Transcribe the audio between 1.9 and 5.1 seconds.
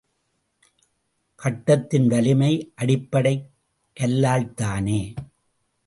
வலிமை அடிப்படைக் கல்லால்தானே!